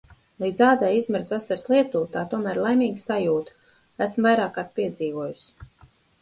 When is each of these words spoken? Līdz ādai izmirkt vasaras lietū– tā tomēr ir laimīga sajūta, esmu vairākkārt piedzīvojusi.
Līdz 0.43 0.61
ādai 0.67 0.87
izmirkt 0.99 1.33
vasaras 1.35 1.65
lietū– 1.71 2.01
tā 2.15 2.23
tomēr 2.31 2.57
ir 2.61 2.63
laimīga 2.69 3.03
sajūta, 3.03 3.55
esmu 4.07 4.27
vairākkārt 4.29 4.73
piedzīvojusi. 4.81 5.87